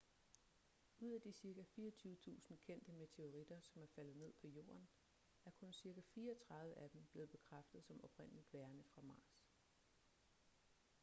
ud 0.99 1.11
af 1.11 1.21
de 1.21 1.31
cirka 1.31 1.61
24.000 1.79 2.55
kendte 2.67 2.91
meteoritter 2.93 3.59
som 3.61 3.81
er 3.83 3.87
faldet 3.95 4.15
ned 4.17 4.33
på 4.41 4.47
jorden 4.47 4.89
er 5.45 5.51
kun 5.51 5.73
cirka 5.73 6.01
34 6.15 6.77
af 6.77 6.89
dem 6.89 7.05
blevet 7.11 7.29
bekræftet 7.29 7.83
som 7.83 8.03
oprindeligt 8.03 8.53
værende 8.53 8.83
fra 8.95 9.01
mars 9.01 9.41